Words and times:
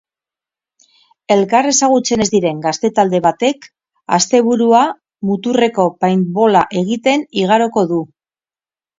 Elkar 1.33 1.67
ezagutzen 1.71 2.23
ez 2.23 2.25
diren 2.35 2.63
gazte 2.63 2.89
talde 2.99 3.19
batek 3.25 3.67
asteburua 4.17 4.79
muturreko 5.31 5.85
paintballa 6.05 6.63
egiten 6.81 7.27
igaroko 7.43 7.85
du. 7.93 8.01